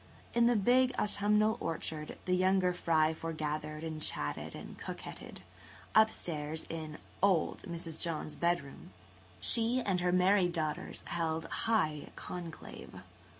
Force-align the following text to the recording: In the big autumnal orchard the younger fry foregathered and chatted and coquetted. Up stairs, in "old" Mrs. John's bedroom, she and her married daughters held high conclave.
In 0.33 0.47
the 0.47 0.55
big 0.55 0.95
autumnal 0.97 1.57
orchard 1.59 2.17
the 2.25 2.35
younger 2.35 2.73
fry 2.73 3.13
foregathered 3.13 3.83
and 3.83 4.01
chatted 4.01 4.55
and 4.55 4.75
coquetted. 4.79 5.41
Up 5.93 6.09
stairs, 6.09 6.65
in 6.71 6.97
"old" 7.21 7.61
Mrs. 7.67 8.01
John's 8.01 8.35
bedroom, 8.35 8.93
she 9.39 9.79
and 9.79 9.99
her 9.99 10.11
married 10.11 10.53
daughters 10.53 11.03
held 11.05 11.45
high 11.45 12.07
conclave. 12.15 12.95